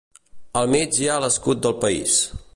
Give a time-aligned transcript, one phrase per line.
[0.61, 2.19] Al mig hi ha l'escut del país.